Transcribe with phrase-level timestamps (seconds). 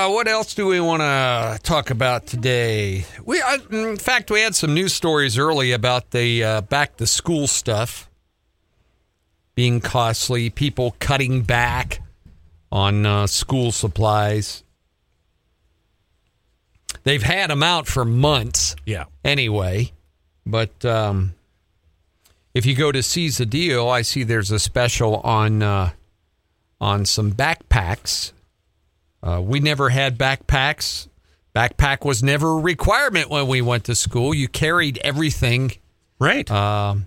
[0.00, 3.04] Uh, what else do we want to talk about today?
[3.22, 7.06] We, uh, in fact, we had some news stories early about the uh, back to
[7.06, 8.08] school stuff
[9.54, 12.00] being costly, people cutting back
[12.72, 14.64] on uh, school supplies.
[17.04, 19.04] They've had them out for months Yeah.
[19.22, 19.92] anyway,
[20.46, 21.34] but um,
[22.54, 25.90] if you go to seize the deal, I see there's a special on uh,
[26.80, 28.32] on some backpacks.
[29.22, 31.08] Uh, we never had backpacks.
[31.54, 34.32] Backpack was never a requirement when we went to school.
[34.32, 35.72] You carried everything.
[36.18, 36.48] Right.
[36.50, 37.06] Um,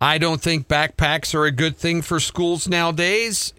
[0.00, 3.52] I don't think backpacks are a good thing for schools nowadays,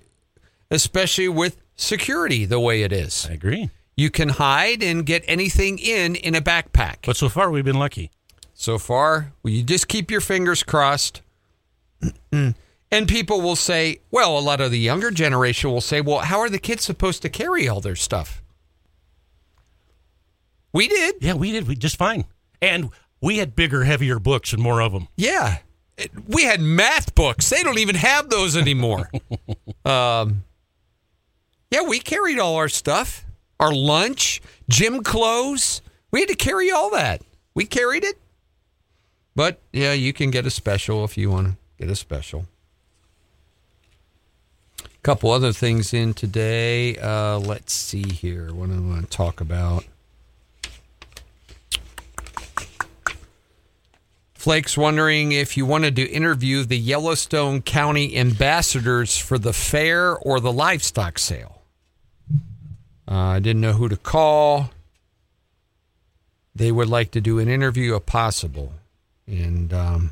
[0.70, 3.28] especially with security the way it is.
[3.30, 3.70] I agree.
[3.96, 6.98] You can hide and get anything in in a backpack.
[7.06, 8.10] But so far, we've been lucky.
[8.54, 11.22] So far, well, you just keep your fingers crossed.
[12.92, 16.40] and people will say, well, a lot of the younger generation will say, well, how
[16.40, 18.44] are the kids supposed to carry all their stuff?
[20.74, 21.16] We did.
[21.22, 21.68] Yeah, we did.
[21.68, 22.26] We just fine.
[22.62, 22.90] And
[23.22, 25.08] we had bigger, heavier books and more of them.
[25.16, 25.60] Yeah.
[26.28, 27.50] We had math books.
[27.50, 29.10] They don't even have those anymore.
[29.86, 30.44] um,
[31.70, 33.26] yeah, we carried all our stuff,
[33.60, 35.82] our lunch, gym clothes.
[36.12, 37.22] We had to carry all that.
[37.54, 38.18] We carried it.
[39.36, 42.46] But yeah, you can get a special if you want to get a special.
[45.04, 46.96] Couple other things in today.
[46.98, 48.54] Uh, let's see here.
[48.54, 49.84] What do I want to talk about?
[54.36, 60.40] Flake's wondering if you wanted to interview the Yellowstone County ambassadors for the fair or
[60.40, 61.62] the livestock sale.
[63.08, 64.72] Uh, I didn't know who to call.
[66.56, 68.74] They would like to do an interview if possible.
[69.28, 70.12] And um,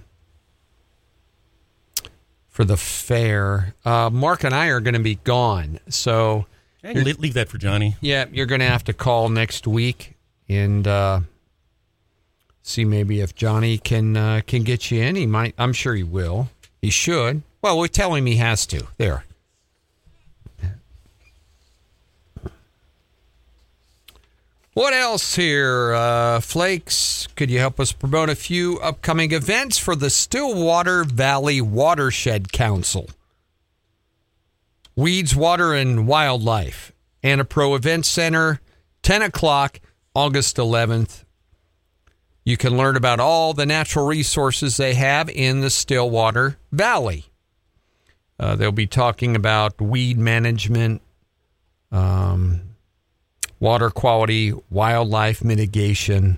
[2.59, 5.79] for the fair, uh, Mark and I are going to be gone.
[5.87, 6.45] So,
[6.83, 7.95] leave that for Johnny.
[8.01, 10.17] yeah, you're going to have to call next week
[10.49, 11.21] and uh,
[12.61, 15.15] see maybe if Johnny can uh, can get you in.
[15.15, 15.55] He might.
[15.57, 16.49] I'm sure he will.
[16.81, 17.43] He should.
[17.61, 18.87] Well, we tell him he has to.
[18.97, 19.23] There.
[24.73, 27.18] What else here, uh, Flakes?
[27.39, 33.09] Could you help us promote a few upcoming events for the Stillwater Valley Watershed Council?
[34.93, 36.91] Weeds, Water, and Wildlife,
[37.23, 38.59] Anapro Event Center,
[39.03, 39.79] 10 o'clock,
[40.13, 41.23] August 11th.
[42.43, 47.23] You can learn about all the natural resources they have in the Stillwater Valley.
[48.37, 51.01] Uh, they'll be talking about weed management,
[51.89, 52.75] um,
[53.61, 56.37] water quality, wildlife mitigation,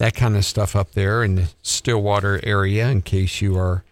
[0.00, 3.84] that kind of stuff up there in the Stillwater area, in case you are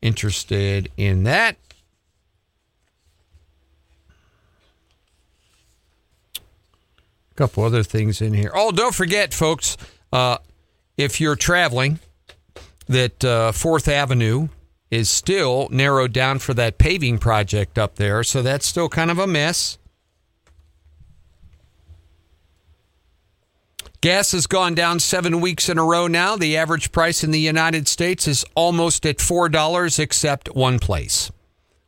[0.00, 1.56] interested in that.
[6.36, 8.52] A couple other things in here.
[8.54, 9.76] Oh, don't forget, folks,
[10.12, 10.38] uh,
[10.96, 11.98] if you're traveling,
[12.86, 14.46] that uh, Fourth Avenue
[14.88, 18.22] is still narrowed down for that paving project up there.
[18.22, 19.78] So that's still kind of a mess.
[24.04, 26.36] Gas has gone down seven weeks in a row now.
[26.36, 31.32] The average price in the United States is almost at $4, except one place.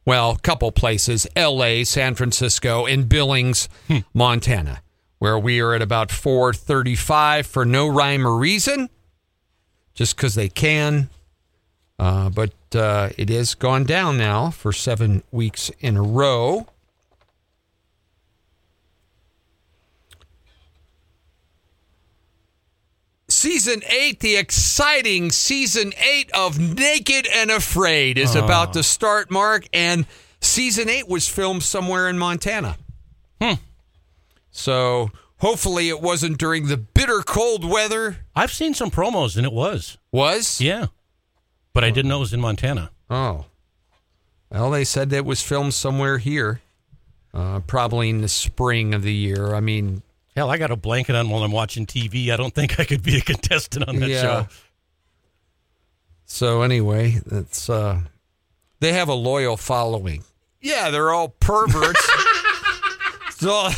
[0.06, 3.68] Well, a couple places LA, San Francisco, and Billings,
[4.14, 4.80] Montana,
[5.18, 8.88] where we are at about 435 for no rhyme or reason,
[9.92, 11.10] just because they can.
[11.98, 16.66] Uh, but uh, it has gone down now for seven weeks in a row.
[23.46, 29.68] Season eight, the exciting season eight of Naked and Afraid is about to start, Mark.
[29.72, 30.04] And
[30.40, 32.76] season eight was filmed somewhere in Montana.
[33.40, 33.52] Hmm.
[34.50, 38.16] So hopefully it wasn't during the bitter cold weather.
[38.34, 39.96] I've seen some promos, and it was.
[40.10, 40.60] Was?
[40.60, 40.86] Yeah.
[41.72, 42.90] But I didn't know it was in Montana.
[43.08, 43.44] Oh.
[44.50, 46.62] Well, they said that it was filmed somewhere here,
[47.32, 49.54] uh, probably in the spring of the year.
[49.54, 50.02] I mean,
[50.36, 52.30] Hell, I got a blanket on while I'm watching TV.
[52.30, 54.20] I don't think I could be a contestant on that Yeah.
[54.22, 54.46] show.
[56.26, 58.00] so anyway, that's uh,
[58.80, 60.24] they have a loyal following.
[60.60, 62.04] Yeah, they're all perverts.
[63.38, 63.48] so,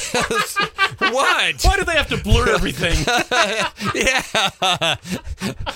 [0.99, 1.63] what?
[1.65, 2.97] Why do they have to blur everything?
[3.95, 4.97] Yeah.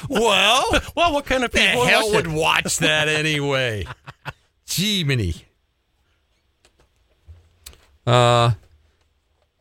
[0.09, 0.65] well,
[0.97, 3.87] well, what kind of the people hell would watch that anyway?
[4.69, 5.35] Jiminy.
[8.07, 8.53] Uh,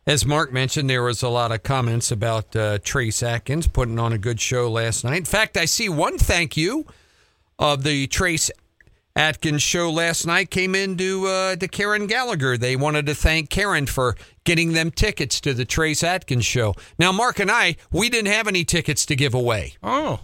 [0.07, 4.13] as Mark mentioned, there was a lot of comments about uh, Trace Atkins putting on
[4.13, 5.17] a good show last night.
[5.17, 6.85] In fact, I see one thank you
[7.59, 8.49] of the Trace
[9.15, 12.57] Atkins show last night came into uh, to Karen Gallagher.
[12.57, 16.75] They wanted to thank Karen for getting them tickets to the Trace Atkins show.
[16.97, 19.73] Now, Mark and I, we didn't have any tickets to give away.
[19.83, 20.21] Oh,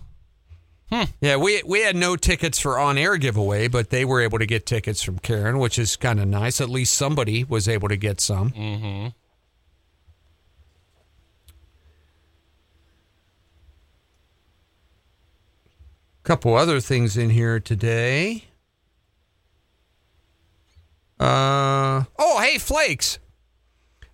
[1.20, 4.46] Yeah, we we had no tickets for on air giveaway, but they were able to
[4.46, 6.62] get tickets from Karen, which is kind of nice.
[6.62, 8.52] At least somebody was able to get some.
[8.52, 9.08] Mm-hmm.
[16.28, 18.50] Couple other things in here today.
[21.18, 23.20] Uh oh, hey Flakes.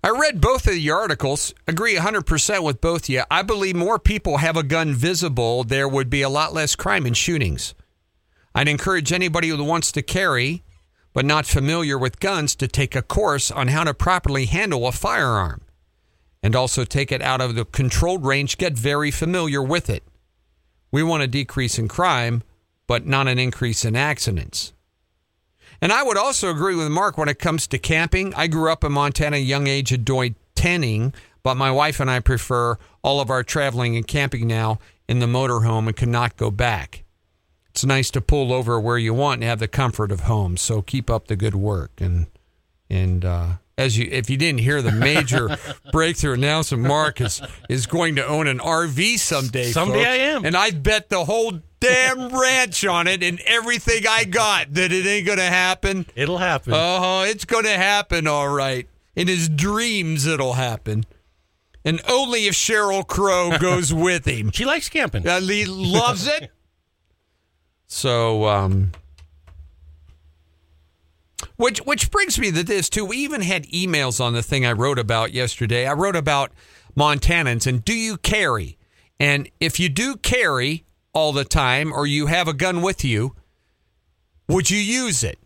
[0.03, 1.55] I read both of the articles.
[1.67, 3.23] Agree 100% with both of you.
[3.31, 7.07] I believe more people have a gun visible, there would be a lot less crime
[7.07, 7.73] and shootings.
[8.53, 10.63] I'd encourage anybody who wants to carry
[11.13, 14.91] but not familiar with guns to take a course on how to properly handle a
[14.91, 15.63] firearm
[16.43, 20.03] and also take it out of the controlled range, get very familiar with it.
[20.93, 22.43] We want a decrease in crime,
[22.85, 24.73] but not an increase in accidents.
[25.81, 28.31] And I would also agree with Mark when it comes to camping.
[28.35, 31.11] I grew up in Montana, young age, enjoyed tanning,
[31.41, 34.77] but my wife and I prefer all of our traveling and camping now
[35.09, 37.03] in the motorhome and cannot go back.
[37.71, 40.57] It's nice to pull over where you want and have the comfort of home.
[40.57, 41.93] So keep up the good work.
[41.99, 42.27] And
[42.87, 45.57] and uh, as you, if you didn't hear the major
[45.91, 49.71] breakthrough announcement, Mark is is going to own an RV someday.
[49.71, 50.07] Someday folks.
[50.07, 50.45] I am.
[50.45, 55.05] and I bet the whole damn ranch on it and everything I got that it
[55.05, 56.05] ain't going to happen.
[56.15, 56.73] it'll happen.
[56.75, 58.87] Oh, it's going to happen, all right.
[59.15, 61.05] In his dreams, it'll happen.
[61.85, 64.51] And only if Sheryl Crow goes with him.
[64.51, 65.27] she likes camping.
[65.27, 66.51] Uh, he loves it.
[67.85, 68.91] So, um,
[71.55, 73.05] which which brings me to this too.
[73.05, 75.85] We even had emails on the thing I wrote about yesterday.
[75.85, 76.51] I wrote about
[76.95, 78.77] Montanans and do you carry?
[79.19, 83.35] And if you do carry all the time, or you have a gun with you,
[84.47, 85.37] would you use it?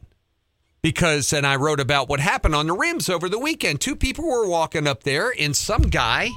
[0.81, 3.81] Because, and I wrote about what happened on the rims over the weekend.
[3.81, 6.29] Two people were walking up there, and some guy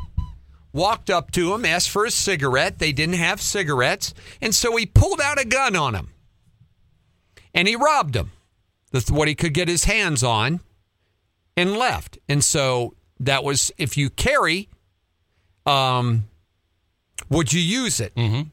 [0.72, 2.78] walked up to him, asked for a cigarette.
[2.78, 4.14] They didn't have cigarettes.
[4.40, 6.10] And so he pulled out a gun on him
[7.54, 8.30] and he robbed him,
[8.90, 10.60] the, what he could get his hands on,
[11.56, 12.18] and left.
[12.28, 14.68] And so that was if you carry,
[15.66, 16.24] um,
[17.28, 18.14] would you use it?
[18.14, 18.48] Mm-hmm.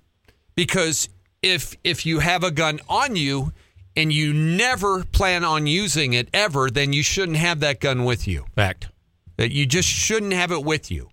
[0.55, 1.09] Because
[1.41, 3.53] if if you have a gun on you
[3.95, 8.27] and you never plan on using it ever, then you shouldn't have that gun with
[8.27, 8.89] you Fact.
[9.37, 11.09] that you just shouldn't have it with you.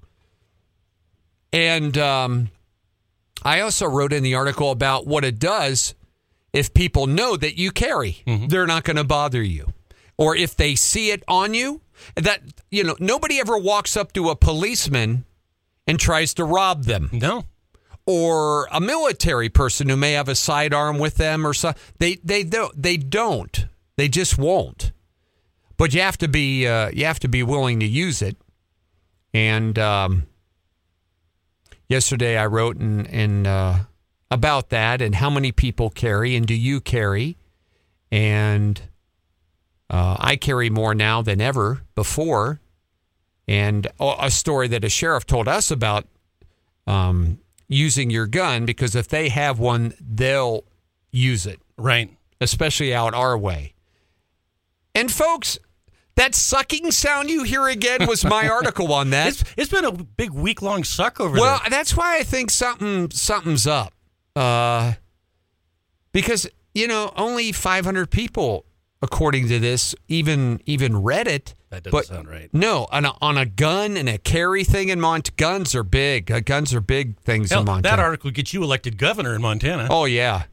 [1.52, 2.50] And um,
[3.42, 5.94] I also wrote in the article about what it does
[6.54, 8.22] if people know that you carry.
[8.26, 9.72] They're not going to bother you.
[10.16, 11.80] Or if they see it on you,
[12.14, 12.40] that,
[12.70, 15.24] you know, nobody ever walks up to a policeman
[15.86, 17.44] and tries to rob them No.
[18.06, 22.42] or a military person who may have a sidearm with them or so they they
[22.44, 23.66] don't they don't
[23.96, 24.92] they just won't
[25.76, 28.36] but you have to be uh, you have to be willing to use it
[29.34, 30.26] and um,
[31.88, 33.84] yesterday I wrote in, in uh,
[34.34, 37.36] about that and how many people carry and do you carry
[38.10, 38.82] and
[39.88, 42.60] uh, I carry more now than ever before
[43.46, 46.06] and a story that a sheriff told us about
[46.86, 47.38] um,
[47.68, 50.64] using your gun because if they have one, they'll
[51.12, 52.10] use it, Right.
[52.40, 53.74] especially out our way.
[54.94, 55.58] And folks,
[56.16, 59.28] that sucking sound you hear again was my article on that.
[59.28, 61.70] It's it's been a big week long suck over well, there.
[61.70, 63.92] that's why I think something something's up.
[64.36, 64.94] Uh,
[66.12, 68.64] because you know only 500 people,
[69.02, 71.54] according to this, even even read it.
[71.70, 72.48] That doesn't but sound right.
[72.52, 75.36] No, on a, on a gun and a carry thing in Mont.
[75.36, 76.30] Guns are big.
[76.30, 77.96] Uh, guns are big things Hell, in Montana.
[77.96, 79.88] that article gets you elected governor in Montana.
[79.90, 80.44] Oh yeah.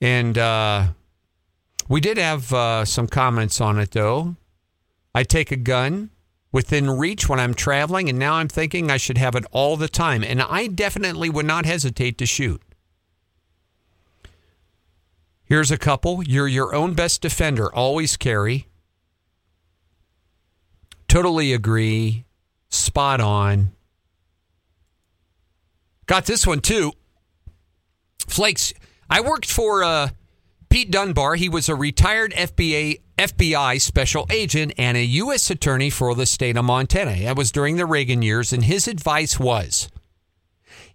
[0.00, 0.88] And uh,
[1.88, 4.36] we did have uh, some comments on it though.
[5.14, 6.10] I take a gun
[6.52, 9.88] within reach when I'm traveling, and now I'm thinking I should have it all the
[9.88, 10.22] time.
[10.24, 12.62] And I definitely would not hesitate to shoot.
[15.44, 16.24] Here's a couple.
[16.24, 17.72] You're your own best defender.
[17.72, 18.66] Always carry.
[21.08, 22.24] Totally agree.
[22.68, 23.72] Spot on.
[26.06, 26.92] Got this one too.
[28.26, 28.74] Flakes.
[29.08, 30.08] I worked for uh,
[30.68, 31.36] Pete Dunbar.
[31.36, 35.50] He was a retired FBI FBI special agent and a U.S.
[35.50, 37.16] attorney for the state of Montana.
[37.22, 39.88] That was during the Reagan years, and his advice was: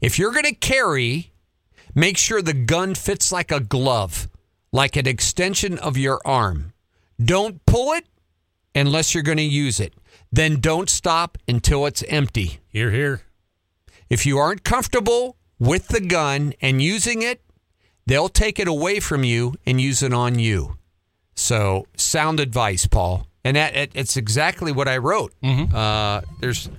[0.01, 1.31] if you're going to carry,
[1.95, 4.29] make sure the gun fits like a glove,
[4.71, 6.73] like an extension of your arm.
[7.23, 8.05] Don't pull it
[8.75, 9.93] unless you're going to use it.
[10.31, 12.59] Then don't stop until it's empty.
[12.69, 13.21] Here, here.
[14.09, 17.41] If you aren't comfortable with the gun and using it,
[18.11, 20.75] they'll take it away from you and use it on you.
[21.33, 23.25] So, sound advice, Paul.
[23.45, 25.33] And that it, it's exactly what I wrote.
[25.73, 26.69] Uh, there's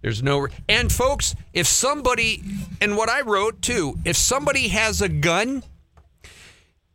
[0.00, 2.42] there's no and folks, if somebody
[2.80, 5.62] and what I wrote too, if somebody has a gun,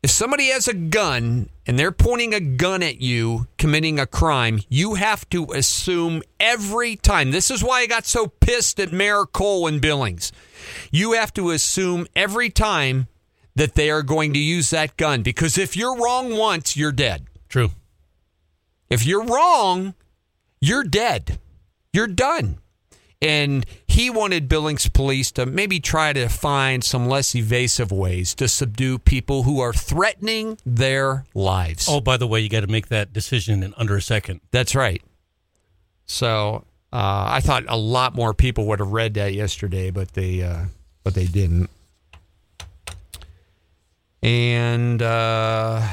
[0.04, 4.60] if somebody has a gun and they're pointing a gun at you committing a crime,
[4.70, 7.32] you have to assume every time.
[7.32, 10.32] This is why I got so pissed at Mayor Cole and Billings.
[10.92, 13.08] You have to assume every time
[13.56, 17.26] that they are going to use that gun because if you're wrong once, you're dead.
[17.50, 17.72] True.
[18.90, 19.94] If you're wrong,
[20.60, 21.40] you're dead.
[21.94, 22.58] You're done.
[23.22, 28.48] And he wanted Billings police to maybe try to find some less evasive ways to
[28.48, 31.88] subdue people who are threatening their lives.
[31.88, 34.42] Oh, by the way, you got to make that decision in under a second.
[34.50, 35.04] That's right.
[36.06, 40.42] So uh, I thought a lot more people would have read that yesterday, but they
[40.42, 40.66] uh,
[41.04, 41.70] but they didn't.
[44.24, 45.88] And uh,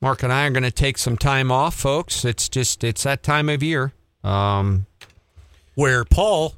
[0.00, 2.24] Mark and I are going to take some time off, folks.
[2.24, 3.92] It's just it's that time of year.
[4.24, 4.86] Um,
[5.74, 6.54] Where Paul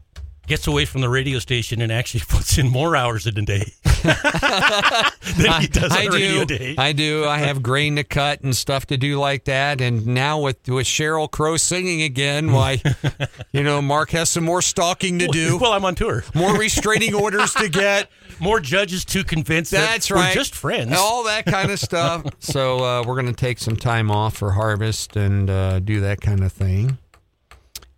[0.47, 3.73] gets away from the radio station and actually puts in more hours in a day
[4.03, 6.59] he does on I radio do.
[6.59, 6.75] day.
[6.79, 7.25] I do.
[7.25, 9.81] I have grain to cut and stuff to do like that.
[9.81, 12.83] And now with with Sheryl Crow singing again, why,
[13.53, 16.25] you know, Mark has some more stalking to do, Well, I'm on tour.
[16.35, 18.11] more restraining orders to get.
[18.41, 20.29] More judges to convince that That's right.
[20.29, 20.95] we're just friends.
[20.97, 22.25] All that kind of stuff.
[22.39, 26.21] so uh, we're going to take some time off for harvest and uh, do that
[26.21, 26.99] kind of thing.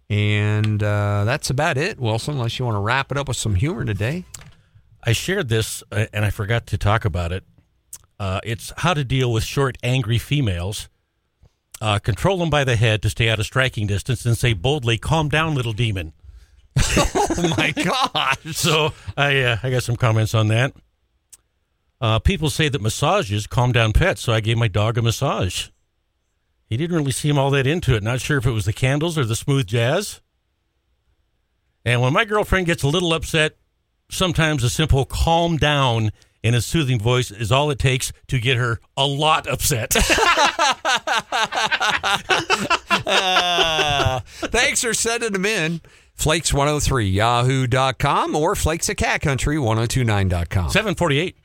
[0.09, 2.35] And uh, that's about it, Wilson.
[2.37, 4.25] Unless you want to wrap it up with some humor today.
[5.03, 7.45] I shared this uh, and I forgot to talk about it.
[8.19, 10.89] Uh, it's how to deal with short, angry females.
[11.81, 14.99] Uh, control them by the head to stay out of striking distance and say boldly,
[14.99, 16.13] "Calm down, little demon."
[17.33, 18.57] Oh my gosh!
[18.57, 20.75] So I uh, I got some comments on that.
[22.01, 25.69] Uh, people say that massages calm down pets, so I gave my dog a massage.
[26.67, 28.03] He didn't really seem all that into it.
[28.03, 30.21] Not sure if it was the candles or the smooth jazz.
[31.85, 33.57] And when my girlfriend gets a little upset,
[34.11, 36.11] sometimes a simple calm down
[36.43, 39.95] in a soothing voice is all it takes to get her a lot upset.
[43.07, 45.81] Uh, thanks for sending them in.
[46.19, 50.69] Flakes103, yahoo.com or flakes at catcountry1029.com.
[50.71, 51.37] 748.